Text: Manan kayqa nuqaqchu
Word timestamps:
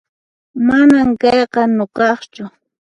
Manan 0.67 1.09
kayqa 1.21 1.61
nuqaqchu 1.77 2.43